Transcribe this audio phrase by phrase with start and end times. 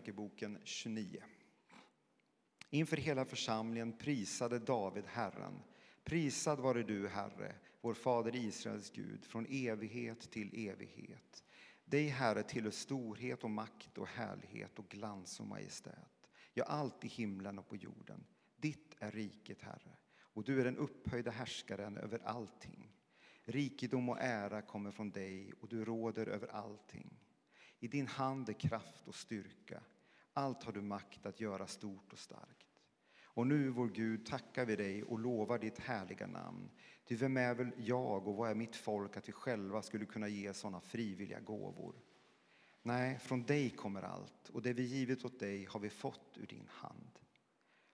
[0.00, 1.22] krönikeboken 29.
[2.70, 5.62] Inför hela församlingen prisade David Herren.
[6.04, 11.44] Prisad vare du, Herre, vår fader Israels Gud, från evighet till evighet.
[11.84, 16.28] Dig, Herre, tillhör storhet och makt och härlighet och glans och majestät.
[16.54, 18.24] Ja, allt i himlen och på jorden.
[18.56, 22.92] Ditt är riket, Herre, och du är den upphöjda härskaren över allting.
[23.44, 27.20] Rikedom och ära kommer från dig och du råder över allting.
[27.80, 29.82] I din hand är kraft och styrka.
[30.32, 32.66] Allt har du makt att göra stort och starkt.
[33.22, 36.70] Och nu, vår Gud, tackar vi dig och lovar ditt härliga namn.
[37.04, 40.28] Ty vem är väl jag och vad är mitt folk att vi själva skulle kunna
[40.28, 41.94] ge sådana frivilliga gåvor?
[42.82, 46.46] Nej, från dig kommer allt, och det vi givit åt dig har vi fått ur
[46.46, 47.18] din hand.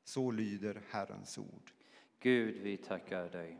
[0.04, 1.72] Så lyder Herrens ord.
[2.20, 3.58] Gud, vi tackar dig.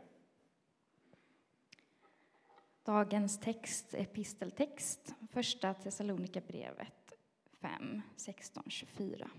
[2.87, 7.13] Dagens text, episteltext, första Thessalonikerbrevet
[7.61, 9.29] 5, 16, 24.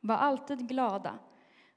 [0.00, 1.18] Var alltid glada,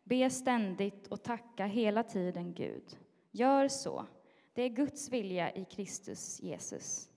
[0.03, 2.97] be ständigt och tacka hela tiden Gud.
[3.31, 4.05] Gör så,
[4.53, 7.09] det är Guds vilja i Kristus Jesus.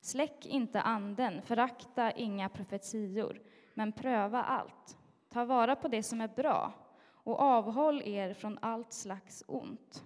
[0.00, 3.42] Släck inte anden, förakta inga profetior,
[3.74, 4.98] men pröva allt.
[5.28, 6.72] Ta vara på det som är bra
[7.06, 10.04] och avhåll er från allt slags ont.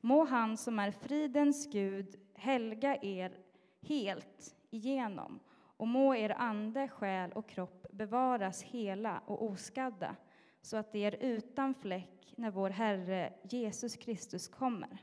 [0.00, 3.32] Må han som är fridens Gud helga er
[3.80, 5.40] helt igenom
[5.76, 10.16] och må er ande, själ och kropp bevaras hela och oskadda
[10.62, 15.02] så att det är utan fläck när vår Herre Jesus Kristus kommer.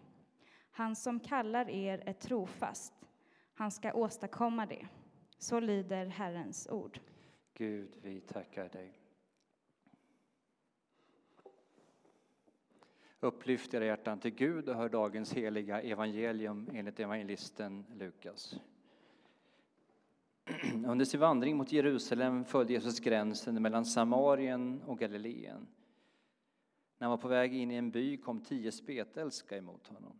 [0.72, 2.94] Han som kallar er är trofast.
[3.54, 4.88] Han ska åstadkomma det.
[5.38, 7.00] Så lyder Herrens ord.
[7.54, 9.07] Gud, vi tackar dig.
[13.20, 18.56] Upplyft era hjärtan till Gud och hör dagens heliga evangelium enligt evangelisten Lukas.
[20.86, 25.68] Under sin vandring mot Jerusalem följde Jesus gränsen mellan Samarien och Galileen.
[26.98, 30.20] När han var på väg in i en by kom tio spetälska emot honom.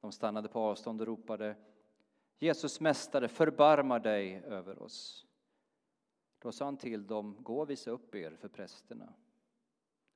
[0.00, 1.56] De stannade på avstånd och ropade
[2.38, 5.26] Jesus mästare, förbarma dig över oss.
[6.38, 9.12] Då sa han till dem, gå och visa upp er för prästerna.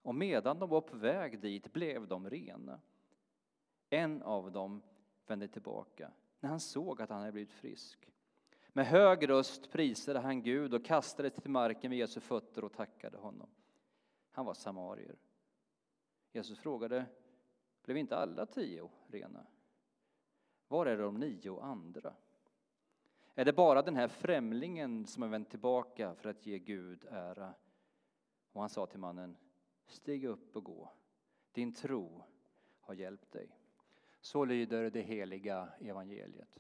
[0.07, 2.81] Och medan de var på väg dit blev de rena.
[3.91, 4.83] En av dem
[5.27, 8.13] vände tillbaka när han såg att han hade blivit frisk.
[8.69, 12.73] Med hög röst prisade han Gud och kastade sig till marken vid Jesu fötter och
[12.73, 13.49] tackade honom.
[14.31, 15.17] Han var samarier.
[16.33, 17.07] Jesus frågade,
[17.83, 19.47] blev inte alla tio rena?
[20.69, 22.15] Var är de nio andra?
[23.35, 27.55] Är det bara den här främlingen som har vänt tillbaka för att ge Gud ära?
[28.53, 29.37] Och han sa till mannen,
[29.87, 30.93] stig upp och gå.
[31.53, 32.25] Din tro
[32.81, 33.49] har hjälpt dig.
[34.21, 36.59] Så lyder det heliga evangeliet.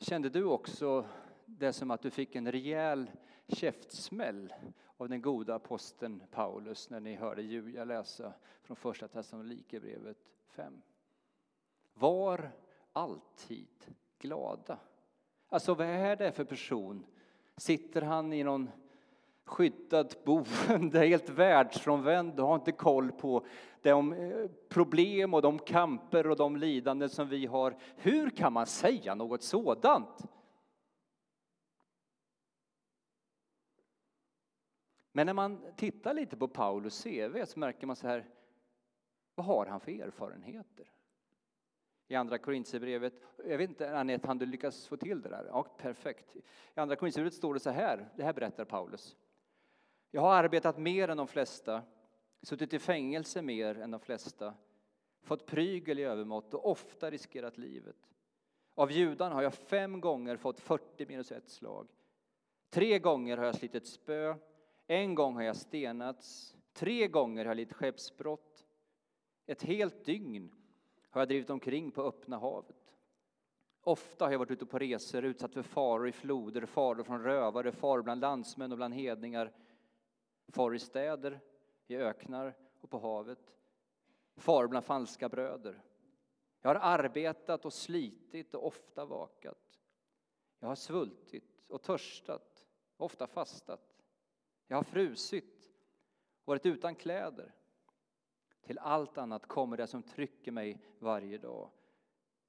[0.00, 1.06] Kände du också
[1.46, 3.10] det som att du fick en rejäl
[3.48, 4.54] käftsmäll
[4.96, 10.16] av den goda aposteln Paulus när ni hörde Julia läsa från första Thessalonikerbrevet
[10.46, 10.82] 5?
[11.94, 12.52] Var
[13.00, 14.78] alltid glada.
[15.48, 17.06] Alltså vad är det för person?
[17.56, 18.70] Sitter han i någon
[19.44, 23.46] skyddat boende, helt världsfrånvänd och har inte koll på
[23.82, 27.76] de eh, problem och de kamper och de lidanden som vi har.
[27.96, 30.24] Hur kan man säga något sådant?
[35.12, 38.28] Men när man tittar lite på Paulus CV så märker man så här,
[39.34, 40.99] vad har han för erfarenheter?
[42.10, 45.46] I Andra Korintierbrevet, jag vet inte Anette, han du lyckas få till det där?
[45.48, 46.36] Ja, perfekt.
[46.74, 49.16] I Andra Korintierbrevet står det så här, det här berättar Paulus.
[50.10, 51.82] Jag har arbetat mer än de flesta,
[52.42, 54.54] suttit i fängelse mer än de flesta,
[55.22, 58.10] fått prygel i övermått och ofta riskerat livet.
[58.74, 61.88] Av judarna har jag fem gånger fått 40 minus ett slag.
[62.70, 64.34] Tre gånger har jag slitit spö,
[64.86, 68.66] en gång har jag stenats, tre gånger har jag lidit skeppsbrott.
[69.46, 70.54] Ett helt dygn
[71.10, 72.96] har jag drivit omkring på öppna havet.
[73.80, 77.72] Ofta har jag varit ute på resor, utsatt för faror i floder, faror från rövare,
[77.72, 79.52] faror bland landsmän och bland hedningar
[80.50, 81.40] faror i städer,
[81.86, 83.56] i öknar och på havet.
[84.36, 85.82] faror bland falska bröder.
[86.60, 89.80] Jag har arbetat och slitit och ofta vakat.
[90.58, 92.66] Jag har svultit och törstat,
[92.96, 94.04] ofta fastat.
[94.66, 95.70] Jag har frusit,
[96.44, 97.54] varit utan kläder.
[98.62, 101.70] Till allt annat kommer det som trycker mig varje dag,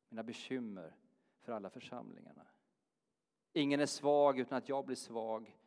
[0.10, 0.96] mina bekymmer
[1.40, 2.48] för alla församlingarna.
[3.54, 5.58] Ingen är svag utan att jag blir svag.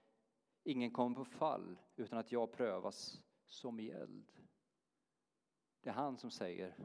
[0.62, 4.32] Ingen kommer på fall utan att jag prövas som i eld.
[5.81, 6.76] Det är han som säger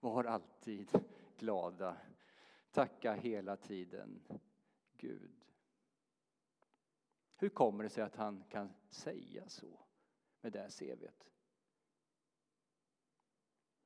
[0.00, 0.90] var alltid
[1.38, 1.96] glada,
[2.70, 4.22] tacka hela tiden
[4.96, 5.44] Gud.
[7.36, 9.78] Hur kommer det sig att han kan säga så
[10.40, 11.33] med det här CVet?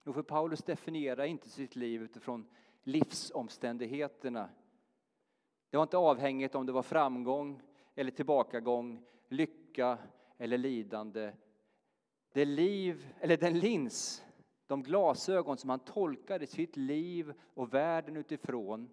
[0.09, 2.47] Jo, för Paulus definierar inte sitt liv utifrån
[2.83, 4.51] livsomständigheterna.
[5.71, 7.63] Det var inte avhängigt om det var framgång
[7.95, 9.99] eller tillbakagång, lycka
[10.39, 11.33] eller lidande.
[12.33, 14.25] Det liv, eller den lins,
[14.67, 18.91] de glasögon som han tolkade sitt liv och världen utifrån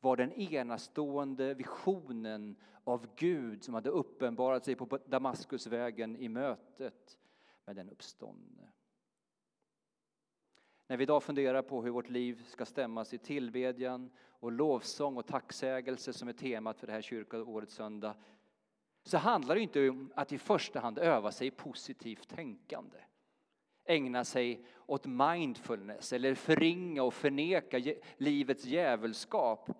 [0.00, 7.18] var den enastående visionen av Gud som hade uppenbarat sig på Damaskusvägen i mötet
[7.64, 8.72] med den uppståndne.
[10.92, 15.26] När vi idag funderar på hur vårt liv ska stämmas i tillbedjan och lovsång och
[15.26, 18.14] tacksägelse som är temat för det här kyrkoårets söndag
[19.02, 22.98] så handlar det inte om att i första hand öva sig i positivt tänkande
[23.84, 29.70] ägna sig åt mindfulness eller förringa och förneka livets djävulskap.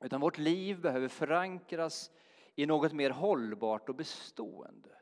[0.00, 2.10] Utan vårt liv behöver förankras
[2.54, 4.98] i något mer hållbart och bestående.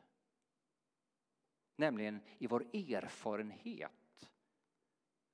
[1.77, 4.00] Nämligen i vår erfarenhet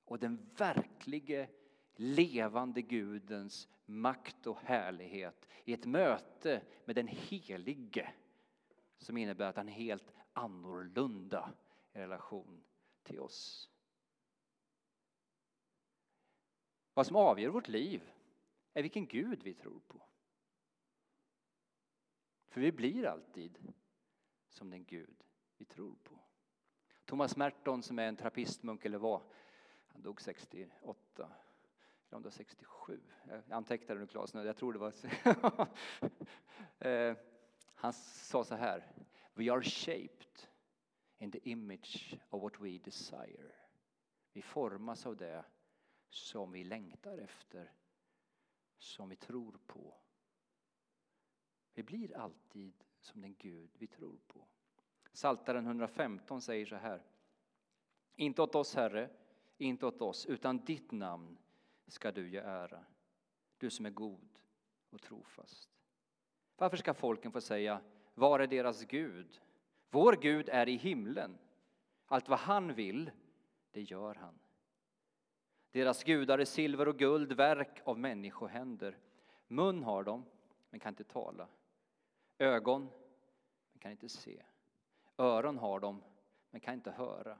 [0.07, 1.49] och den verklige
[1.95, 8.13] levande Gudens makt och härlighet i ett möte med den helige
[8.97, 11.53] som innebär att han är helt annorlunda
[11.93, 12.63] i relation
[13.03, 13.69] till oss.
[16.93, 18.11] Vad som avgör vårt liv
[18.73, 20.01] är vilken Gud vi tror på.
[22.47, 23.73] För vi blir alltid
[24.49, 25.23] som den Gud
[25.57, 26.19] vi tror på.
[27.05, 29.21] Thomas Merton som är en trappistmunk, eller var,
[29.97, 33.01] han dog 68, eller om det var 67.
[33.27, 34.93] Jag antecknade nu Claes, jag tror det var...
[36.79, 37.17] Eh,
[37.75, 38.91] han sa så här.
[39.33, 40.49] We are shaped
[41.17, 43.51] in the image of what we desire.
[44.33, 45.45] Vi formas av det
[46.09, 47.73] som vi längtar efter,
[48.77, 49.93] som vi tror på.
[51.73, 54.47] Vi blir alltid som den Gud vi tror på.
[55.11, 57.03] Saltaren 115 säger så här.
[58.15, 59.09] Inte åt oss, Herre,
[59.57, 61.37] inte åt oss, utan ditt namn
[61.87, 62.85] ska du ge ära.
[63.57, 64.39] Du som är god
[64.89, 65.69] och trofast.
[66.57, 67.81] Varför ska folken få säga,
[68.13, 69.41] var är deras Gud?
[69.89, 71.37] Vår Gud är i himlen.
[72.05, 73.11] Allt vad han vill,
[73.71, 74.39] det gör han.
[75.71, 78.97] Deras gudar är silver och guld, verk av människohänder.
[79.47, 80.25] Mun har de,
[80.69, 81.47] men kan inte tala.
[82.37, 82.89] Ögon,
[83.71, 84.43] men kan inte se.
[85.17, 86.03] Öron har de,
[86.49, 87.37] men kan inte höra.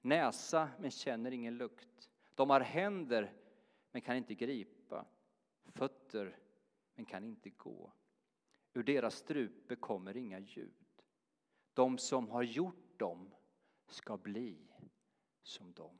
[0.00, 2.10] Näsa, men känner ingen lukt.
[2.34, 3.32] De har händer,
[3.90, 5.06] men kan inte gripa.
[5.64, 6.38] Fötter,
[6.94, 7.92] men kan inte gå.
[8.72, 11.02] Ur deras strupe kommer inga ljud.
[11.72, 13.34] De som har gjort dem
[13.86, 14.58] ska bli
[15.42, 15.98] som dem.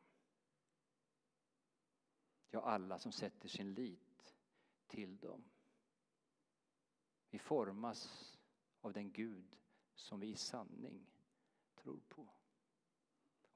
[2.51, 4.35] Ja, alla som sätter sin lit
[4.87, 5.45] till dem.
[7.31, 8.33] Vi formas
[8.81, 9.57] av den Gud
[9.95, 11.07] som vi i sanning
[11.75, 12.29] tror på.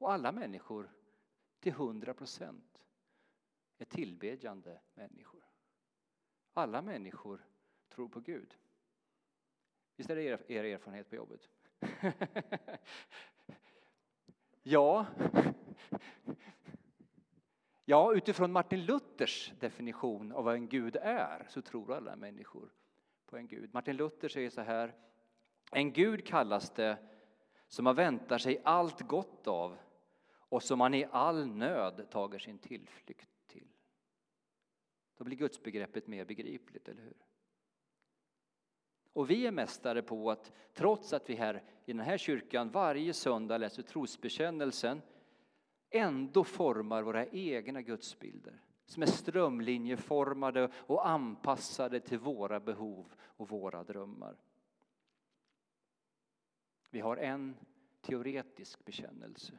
[0.01, 0.91] Och alla människor,
[1.61, 2.85] till hundra procent,
[3.79, 5.45] är tillbedjande människor.
[6.53, 7.47] Alla människor
[7.89, 8.57] tror på Gud.
[9.97, 11.49] Visst är det er erfarenhet på jobbet?
[14.63, 15.07] ja.
[17.85, 22.73] ja, utifrån Martin Luthers definition av vad en gud är så tror alla människor
[23.27, 23.75] på en gud.
[23.75, 24.95] Martin Luther säger så här.
[25.73, 26.99] En gud kallas det
[27.69, 29.79] som man väntar sig allt gott av
[30.51, 33.69] och som man i all nöd tager sin tillflykt till.
[35.17, 37.27] Då blir gudsbegreppet mer begripligt, eller hur?
[39.13, 43.13] Och vi är mästare på att trots att vi här i den här kyrkan varje
[43.13, 45.03] söndag läser trosbekännelsen
[45.91, 53.85] ändå formar våra egna gudsbilder som är strömlinjeformade och anpassade till våra behov och våra
[53.85, 54.37] drömmar.
[56.91, 57.57] Vi har en
[58.01, 59.59] teoretisk bekännelse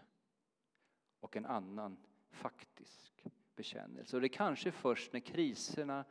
[1.22, 1.98] och en annan
[2.32, 3.25] faktisk
[3.56, 4.18] bekännelse.
[4.18, 6.06] Och det är kanske först när kriserna,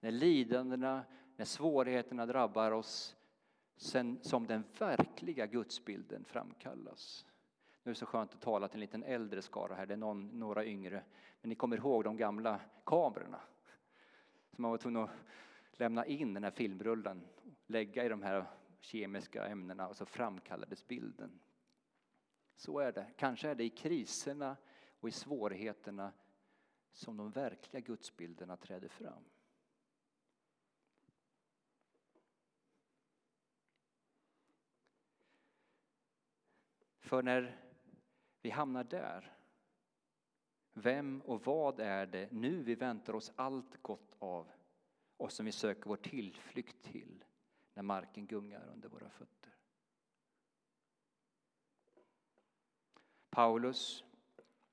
[0.00, 1.04] när lidandena,
[1.36, 3.16] när svårigheterna drabbar oss
[3.76, 7.26] sen, som den verkliga gudsbilden framkallas.
[7.82, 9.98] Nu är det så skönt att tala till en liten äldre skara här, det är
[9.98, 11.04] någon, några yngre.
[11.40, 13.40] Men ni kommer ihåg de gamla kamerorna
[14.50, 15.10] som man var tvungen att
[15.72, 17.22] lämna in den här filmrullen,
[17.66, 18.46] lägga i de här
[18.80, 21.40] kemiska ämnena och så framkallades bilden.
[22.56, 23.12] Så är det.
[23.16, 24.56] Kanske är det i kriserna
[25.00, 26.12] och i svårigheterna
[26.92, 29.24] som de verkliga gudsbilderna träder fram.
[36.98, 37.60] För när
[38.42, 39.36] vi hamnar där
[40.78, 44.50] Vem och vad är det nu vi väntar oss allt gott av
[45.16, 47.24] och som vi söker vår tillflykt till
[47.74, 49.35] när marken gungar under våra fötter?
[53.36, 54.04] Paulus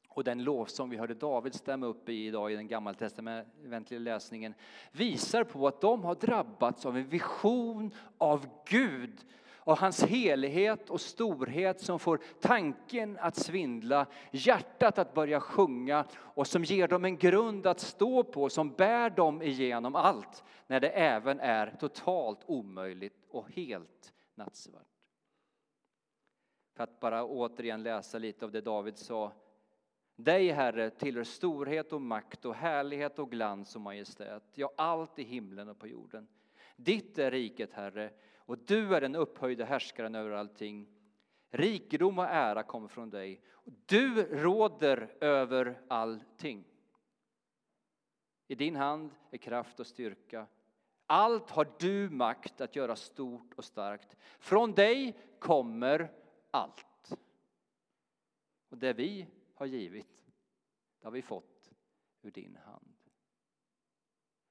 [0.10, 4.54] och den lovsång vi hörde David stämma upp i idag i den gammaltestamentliga läsningen
[4.92, 9.26] visar på att de har drabbats av en vision av Gud
[9.60, 16.48] av hans helighet och storhet som får tanken att svindla, hjärtat att börja sjunga och
[16.48, 20.90] som ger dem en grund att stå på som bär dem igenom allt när det
[20.90, 24.93] även är totalt omöjligt och helt nattsvart.
[26.74, 29.32] För att bara återigen läsa lite av det David sa.
[30.16, 35.24] Dig, Herre, tillhör storhet och makt och härlighet och glans och majestät, ja, allt i
[35.24, 36.28] himlen och på jorden.
[36.76, 40.88] Ditt är riket, Herre, och du är den upphöjde härskaren över allting.
[41.50, 43.42] Rikedom och ära kommer från dig.
[43.86, 46.66] Du råder över allting.
[48.48, 50.48] I din hand är kraft och styrka.
[51.06, 54.18] Allt har du makt att göra stort och starkt.
[54.40, 56.12] Från dig kommer
[56.54, 57.14] allt.
[58.70, 60.32] Och det vi har givit,
[61.00, 61.72] det har vi fått
[62.22, 62.94] ur din hand.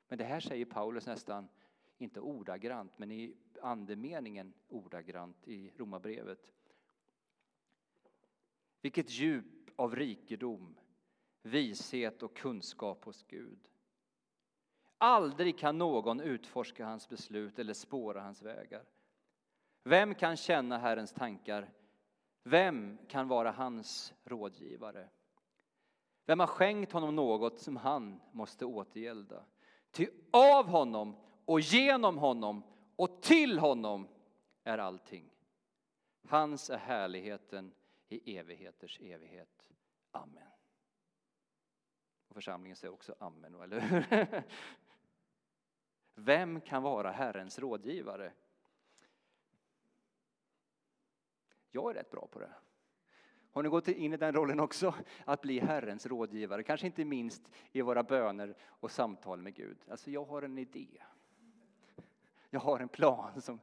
[0.09, 1.49] Men det här säger Paulus nästan,
[1.99, 6.53] inte ordagrant, men i andemeningen ordagrant i Romarbrevet.
[8.81, 10.79] Vilket djup av rikedom,
[11.43, 13.69] vishet och kunskap hos Gud.
[14.99, 18.85] Aldrig kan någon utforska hans beslut eller spåra hans vägar.
[19.83, 21.71] Vem kan känna Herrens tankar?
[22.43, 25.09] Vem kan vara hans rådgivare?
[26.27, 29.45] Vem har skänkt honom något som han måste återgälda?
[29.91, 32.63] Ty av honom och genom honom
[32.97, 34.09] och till honom
[34.65, 35.31] är allting.
[36.29, 37.75] Hans är härligheten
[38.09, 39.69] i evigheters evighet.
[40.11, 40.49] Amen.
[42.29, 44.43] Och församlingen säger också amen, eller hur?
[46.15, 48.33] Vem kan vara Herrens rådgivare?
[51.73, 52.53] Jag är rätt bra på det.
[53.53, 54.95] Har ni gått in i den rollen också?
[55.25, 59.79] Att bli Herrens rådgivare, kanske inte minst i våra böner och samtal med Gud.
[59.89, 61.03] Alltså, jag har en idé.
[62.51, 63.61] Jag har en plan, som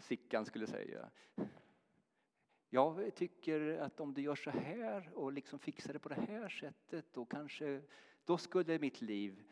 [0.00, 1.10] Sickan skulle säga.
[2.70, 6.48] Jag tycker att om du gör så här och liksom fixar det på det här
[6.48, 7.82] sättet, då kanske,
[8.24, 9.44] då skulle mitt liv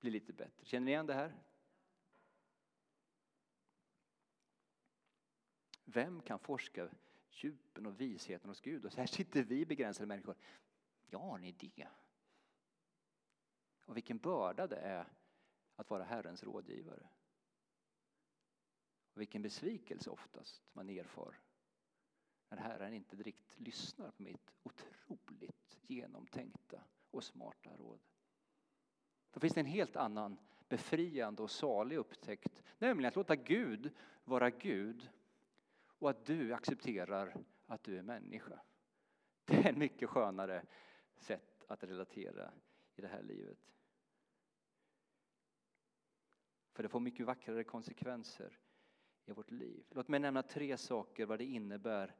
[0.00, 0.64] bli lite bättre.
[0.64, 1.34] Känner ni igen det här?
[5.84, 6.88] Vem kan forska
[7.44, 8.84] djupen och visheten hos Gud?
[8.84, 10.36] Och så här sitter vi begränsade människor.
[11.06, 11.90] Ja, har en.
[13.84, 15.12] Och vilken börda det är
[15.76, 17.08] att vara Herrens rådgivare.
[19.12, 21.38] Och vilken besvikelse oftast man erfar
[22.48, 28.00] när Herren inte direkt lyssnar på mitt otroligt genomtänkta och smarta råd.
[29.30, 30.38] Då finns det en helt annan
[30.68, 33.92] befriande och salig upptäckt, nämligen att låta Gud
[34.24, 35.08] vara Gud
[35.98, 38.60] och att du accepterar att du är människa.
[39.44, 40.64] Det är ett mycket skönare
[41.16, 42.52] sätt att relatera
[42.94, 43.58] i det här livet.
[46.72, 48.58] För det får mycket vackrare konsekvenser
[49.26, 49.84] i vårt liv.
[49.90, 52.14] Låt mig nämna tre saker vad det innebär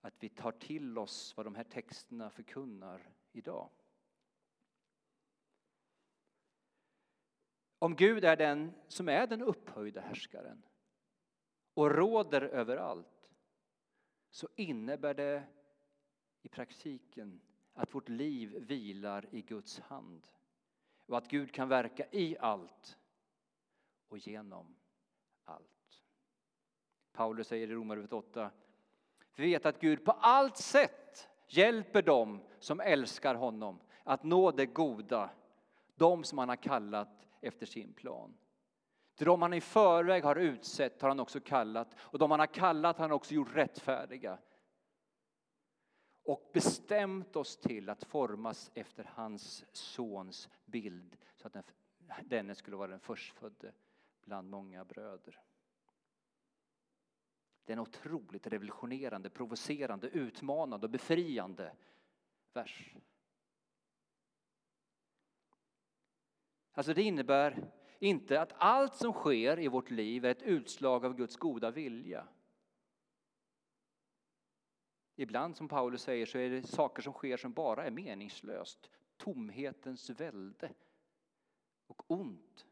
[0.00, 3.70] att vi tar till oss vad de här texterna förkunnar idag.
[7.78, 10.62] Om Gud är den som är den upphöjda härskaren
[11.74, 13.30] och råder över allt
[14.30, 15.44] så innebär det
[16.42, 17.40] i praktiken
[17.74, 20.28] att vårt liv vilar i Guds hand
[21.06, 22.98] och att Gud kan verka i allt
[24.08, 24.76] och genom
[25.44, 26.02] allt.
[27.12, 28.50] Paulus säger i Romarbrevet 8.
[29.34, 34.66] Vi vet att Gud på allt sätt hjälper dem som älskar honom att nå det
[34.66, 35.30] goda,
[35.94, 38.34] de som han har kallat efter sin plan.
[39.14, 42.46] Till de han i förväg har utsett har han också kallat och de han har
[42.46, 44.38] kallat har han också gjort rättfärdiga.
[46.22, 51.72] Och bestämt oss till att formas efter hans sons bild så att
[52.24, 53.72] denne skulle vara den förstfödde
[54.24, 55.40] bland många bröder.
[57.64, 61.76] Det är en otroligt revolutionerande, provocerande, utmanande och befriande
[62.52, 62.94] vers.
[66.72, 71.16] Alltså det innebär inte att allt som sker i vårt liv är ett utslag av
[71.16, 72.28] Guds goda vilja.
[75.16, 78.90] Ibland, som Paulus säger, så är det saker som sker som bara är meningslöst.
[79.16, 80.72] Tomhetens välde
[81.86, 82.66] och ont.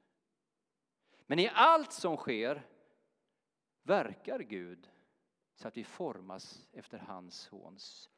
[1.26, 2.66] Men i allt som sker
[3.82, 4.90] verkar Gud
[5.54, 8.10] så att vi formas efter hans sons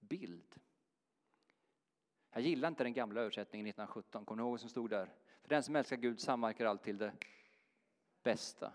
[0.00, 0.60] bild.
[2.32, 5.12] Jag gillar inte den gamla översättningen 1917, kommer ni ihåg vad som stod där?
[5.50, 7.12] För den som älskar Gud samverkar allt till det
[8.22, 8.72] bästa.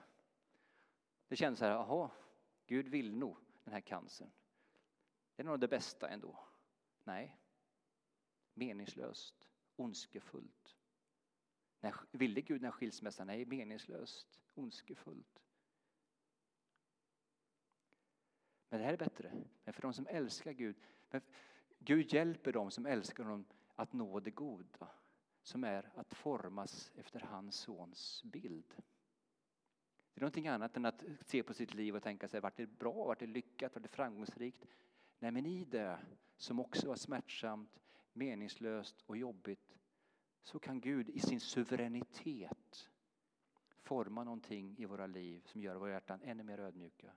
[1.27, 2.11] Det känns så här, jaha,
[2.65, 4.31] Gud vill nog den här cancern.
[5.35, 6.39] Det är nog det bästa ändå.
[7.03, 7.37] Nej.
[8.53, 10.75] Meningslöst, ondskefullt.
[11.79, 13.27] När, ville Gud den här skilsmässan?
[13.27, 15.43] Nej, meningslöst, ondskefullt.
[18.69, 19.31] Men det här är bättre.
[19.63, 20.75] Men för de som älskar Gud,
[21.79, 24.89] Gud hjälper dem som älskar honom att nå det goda,
[25.45, 28.73] som är att formas efter hans sons bild.
[30.13, 32.67] Det är någonting annat än att se på sitt liv och tänka sig, vart det
[32.67, 34.65] bra, vart det lyckat, vart det framgångsrikt?
[35.19, 35.99] Nej, men i det
[36.37, 37.79] som också var smärtsamt,
[38.13, 39.77] meningslöst och jobbigt
[40.43, 42.89] så kan Gud i sin suveränitet
[43.77, 47.13] forma någonting i våra liv som gör våra hjärtan ännu mer ödmjuka,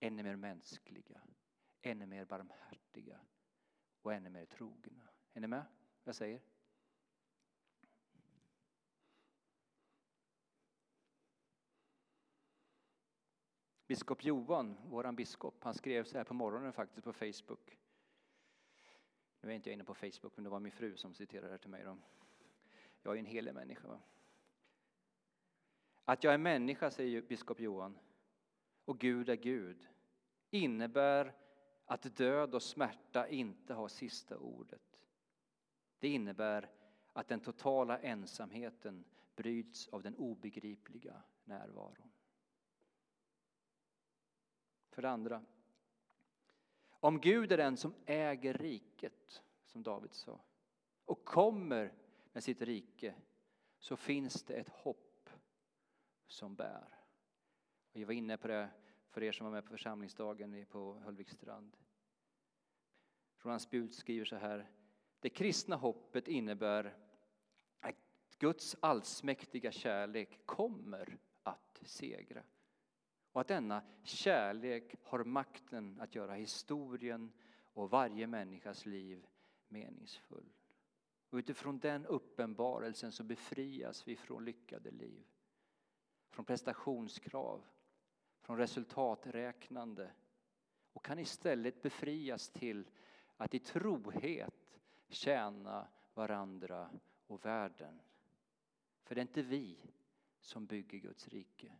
[0.00, 1.20] ännu mer mänskliga,
[1.82, 3.20] ännu mer barmhärtiga
[4.02, 5.08] och ännu mer trogna.
[5.34, 5.64] Är ni med?
[6.04, 6.40] Jag säger?
[13.90, 17.78] Biskop Johan, vår biskop, han skrev så här på morgonen faktiskt på Facebook.
[19.40, 21.58] Nu är inte jag inne på Facebook, men det var min fru som citerade det
[21.58, 21.84] till mig.
[21.84, 21.96] Då.
[23.02, 23.88] Jag är en helig människa.
[23.88, 24.00] Va?
[26.04, 27.98] Att jag är människa, säger biskop Johan,
[28.84, 29.86] och Gud är Gud,
[30.50, 31.34] innebär
[31.84, 35.00] att död och smärta inte har sista ordet.
[35.98, 36.70] Det innebär
[37.12, 39.04] att den totala ensamheten
[39.36, 42.10] bryts av den obegripliga närvaron.
[44.90, 45.42] För det andra,
[46.90, 50.40] om Gud är den som äger riket, som David sa,
[51.04, 51.92] och kommer
[52.32, 53.14] med sitt rike,
[53.78, 55.30] så finns det ett hopp
[56.26, 56.88] som bär.
[57.92, 58.70] Och jag var inne på det
[59.10, 61.76] för er som var med på församlingsdagen på Höllvikstrand.
[63.38, 64.70] Roland Spjut skriver så här.
[65.20, 66.96] Det kristna hoppet innebär
[67.80, 67.96] att
[68.38, 72.42] Guds allsmäktiga kärlek kommer att segra.
[73.32, 77.32] Och att denna kärlek har makten att göra historien
[77.72, 79.26] och varje människas liv
[79.68, 80.52] meningsfull.
[81.30, 85.24] Och utifrån den uppenbarelsen så befrias vi från lyckade liv.
[86.28, 87.64] Från prestationskrav,
[88.40, 90.10] från resultaträknande
[90.92, 92.88] och kan istället befrias till
[93.36, 96.90] att i trohet tjäna varandra
[97.26, 98.00] och världen.
[99.02, 99.78] För det är inte vi
[100.40, 101.72] som bygger Guds rike.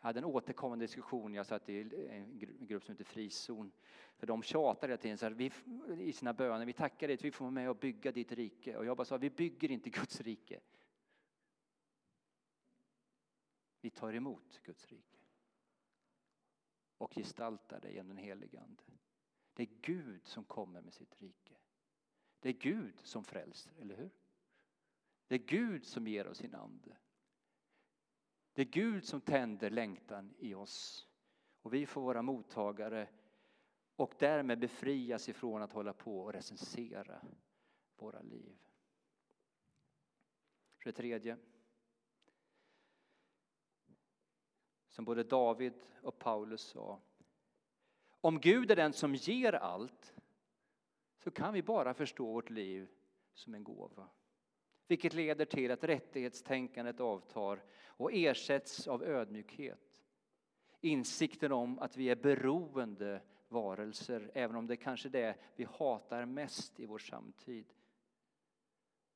[0.00, 3.72] Jag hade en återkommande diskussion, jag satt i en grupp som heter Frizon.
[4.16, 5.52] För de tjatade hela tiden så här, vi,
[5.98, 8.76] i sina böner, vi tackar dig att vi får vara med och bygga ditt rike.
[8.76, 10.60] Och jag bara sa, vi bygger inte Guds rike.
[13.80, 15.18] Vi tar emot Guds rike.
[16.98, 18.82] Och gestaltar det genom den helige Ande.
[19.54, 21.54] Det är Gud som kommer med sitt rike.
[22.40, 24.10] Det är Gud som frälser, eller hur?
[25.26, 26.96] Det är Gud som ger oss sin ande.
[28.52, 31.06] Det är Gud som tänder längtan i oss.
[31.62, 33.08] Och vi får vara mottagare
[33.96, 37.20] och därmed befrias ifrån att hålla på och recensera
[37.96, 38.58] våra liv.
[40.78, 41.36] För det tredje.
[44.88, 47.00] Som både David och Paulus sa.
[48.20, 50.14] Om Gud är den som ger allt
[51.18, 52.90] så kan vi bara förstå vårt liv
[53.34, 54.08] som en gåva
[54.90, 60.02] vilket leder till att rättighetstänkandet avtar och ersätts av ödmjukhet.
[60.80, 66.24] Insikten om att vi är beroende varelser, även om det kanske är det vi hatar
[66.24, 67.72] mest i vår samtid.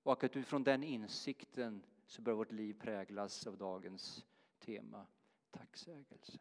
[0.03, 4.27] Och att utifrån den insikten så bör vårt liv präglas av dagens
[4.59, 5.07] tema
[5.51, 6.39] tacksägelse.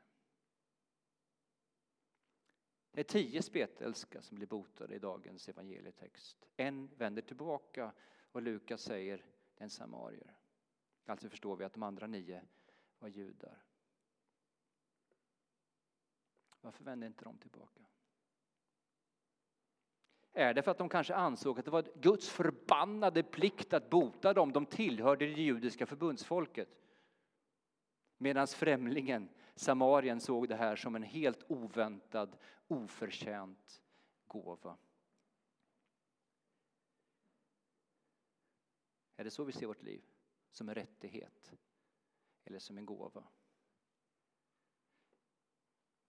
[2.92, 6.46] Det är tio spetälska som blir botade i dagens evangelietext.
[6.58, 7.94] En vänder tillbaka
[8.34, 10.38] och Lukas säger det är en samarier.
[11.06, 12.42] Alltså förstår vi att de andra nio
[13.00, 13.64] var judar.
[16.62, 17.82] Varför vände inte de tillbaka?
[20.34, 24.34] Är det för att de kanske ansåg att det var Guds förbannade plikt att bota
[24.34, 24.52] dem?
[24.52, 26.70] De tillhörde det judiska förbundsfolket.
[28.18, 33.82] Medan främlingen, samarien, såg det här som en helt oväntad, oförtjänt
[34.28, 34.78] gåva.
[39.24, 40.04] Är det så vi ser vårt liv?
[40.52, 41.54] Som en rättighet
[42.44, 43.24] eller som en gåva?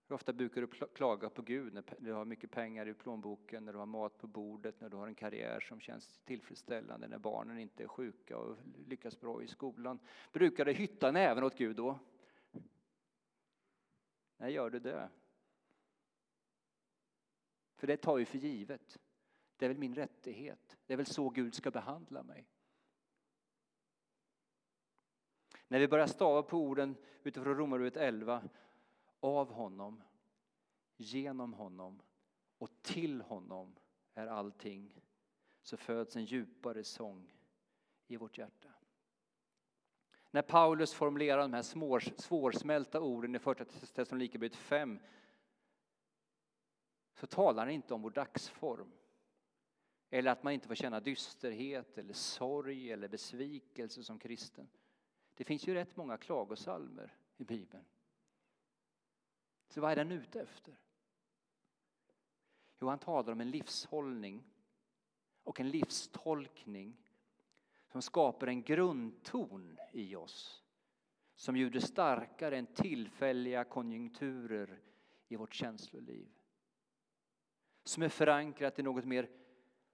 [0.08, 3.72] Hur ofta brukar du klaga på Gud när du har mycket pengar i plånboken, när
[3.72, 7.58] du har mat på bordet, när du har en karriär som känns tillfredsställande, när barnen
[7.58, 9.98] inte är sjuka och lyckas bra i skolan?
[10.32, 11.98] Brukar du hytta näven åt Gud då?
[14.36, 15.10] När gör du det?
[17.76, 18.98] För det tar ju för givet.
[19.56, 20.78] Det är väl min rättighet.
[20.86, 22.48] Det är väl så Gud ska behandla mig.
[25.74, 28.42] När vi börjar stava på orden utifrån Romarbrevet 11,
[29.20, 30.02] av honom,
[30.96, 32.02] genom honom
[32.58, 33.74] och till honom
[34.14, 35.00] är allting,
[35.62, 37.32] så föds en djupare sång
[38.06, 38.68] i vårt hjärta.
[40.30, 44.98] När Paulus formulerar de här svårsmälta orden i Första Thessalonikerbrevet 5
[47.14, 48.92] så talar han inte om vår dagsform.
[50.10, 54.68] Eller att man inte får känna dysterhet, eller sorg eller besvikelse som kristen.
[55.34, 57.84] Det finns ju rätt många klagosalmer i Bibeln.
[59.68, 60.78] Så vad är den ute efter?
[62.80, 64.44] Jo, han talar om en livshållning
[65.42, 66.96] och en livstolkning
[67.88, 70.64] som skapar en grundton i oss
[71.34, 74.80] som ljuder starkare än tillfälliga konjunkturer
[75.28, 76.28] i vårt känsloliv.
[77.84, 79.30] Som är förankrat i något mer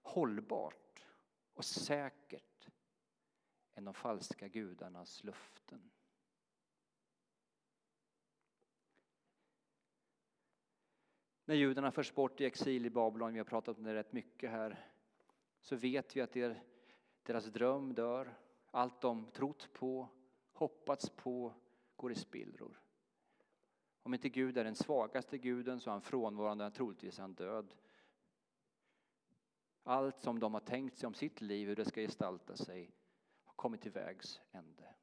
[0.01, 1.05] hållbart
[1.53, 2.50] och säkert
[3.73, 5.91] än de falska gudarnas luften.
[11.45, 14.51] När judarna förs bort i exil i Babylon, vi har pratat om det rätt mycket
[14.51, 14.89] här,
[15.61, 16.33] så vet vi att
[17.23, 18.37] deras dröm dör.
[18.71, 20.07] Allt de trott på,
[20.51, 21.53] hoppats på,
[21.95, 22.81] går i spillror.
[24.03, 27.75] Om inte Gud är den svagaste guden så är han frånvarande, troligtvis är han död.
[29.83, 32.91] Allt som de har tänkt sig om sitt liv, hur det ska gestalta sig,
[33.61, 34.95] kommit till vägs ände.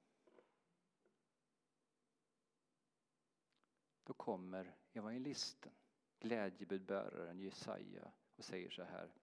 [4.05, 5.73] Då kommer evangelisten,
[6.19, 9.15] glädjebudbäraren Jesaja och säger så här.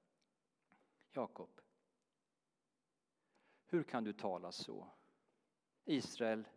[1.11, 1.61] Jakob,
[3.65, 4.87] hur kan du tala så?
[5.85, 6.47] Israel,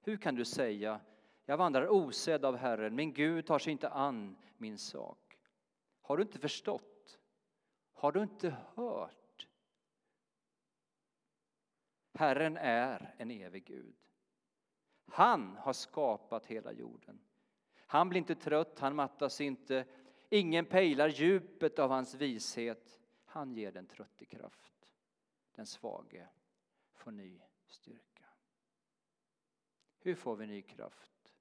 [0.00, 1.00] hur kan du säga
[1.44, 5.38] jag vandrar osedd av Herren, min Gud tar sig inte an min sak.
[6.00, 7.18] Har du inte förstått?
[7.92, 9.17] Har du inte hört?
[12.18, 13.96] Herren är en evig Gud.
[15.06, 17.20] Han har skapat hela jorden.
[17.76, 19.84] Han blir inte trött, han mattas inte.
[20.28, 23.00] Ingen pejlar djupet av hans vishet.
[23.24, 24.94] Han ger den trötte kraft.
[25.54, 26.28] Den svage
[26.92, 28.24] får ny styrka.
[29.98, 31.34] Hur får vi ny kraft?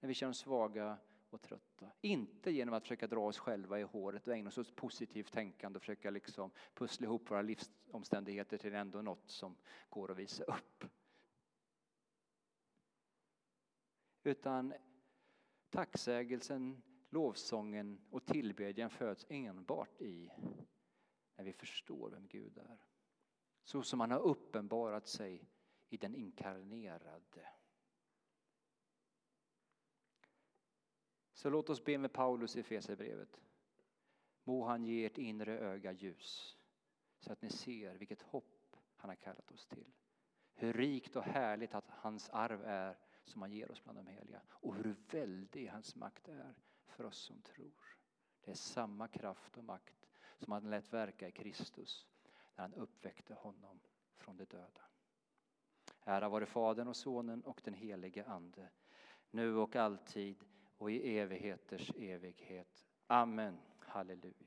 [0.00, 0.98] När vi känner oss svaga
[1.30, 1.92] och trötta.
[2.00, 5.76] Inte genom att försöka dra oss själva i håret och ägna oss åt positivt tänkande
[5.76, 9.56] och försöka liksom pussla ihop våra livsomständigheter till ändå något som
[9.88, 10.84] går att visa upp.
[14.22, 14.74] Utan
[15.70, 20.30] tacksägelsen, lovsången och tillbedjan föds enbart i
[21.36, 22.78] när vi förstår vem Gud är.
[23.64, 25.48] Så som han har uppenbarat sig
[25.88, 27.48] i den inkarnerade.
[31.36, 33.40] Så låt oss be med Paulus i Efesierbrevet.
[34.44, 36.56] Må han ge ert inre öga ljus
[37.18, 39.92] så att ni ser vilket hopp han har kallat oss till.
[40.54, 44.40] Hur rikt och härligt att hans arv är som han ger oss bland de heliga
[44.50, 46.54] och hur väldig hans makt är
[46.86, 47.96] för oss som tror.
[48.40, 52.06] Det är samma kraft och makt som han lät verka i Kristus
[52.54, 53.80] när han uppväckte honom
[54.16, 54.82] från de döda.
[56.04, 58.68] Ära vare Fadern och Sonen och den helige Ande,
[59.30, 60.44] nu och alltid
[60.78, 62.84] och i evigheters evighet.
[63.06, 63.58] Amen.
[63.78, 64.45] Halleluja.